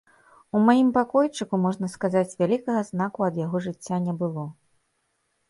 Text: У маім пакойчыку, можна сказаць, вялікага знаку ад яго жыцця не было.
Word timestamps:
У 0.55 0.61
маім 0.69 0.87
пакойчыку, 0.95 1.59
можна 1.65 1.89
сказаць, 1.97 2.37
вялікага 2.41 2.81
знаку 2.91 3.19
ад 3.29 3.35
яго 3.45 3.57
жыцця 3.69 3.97
не 4.09 4.13
было. 4.25 4.43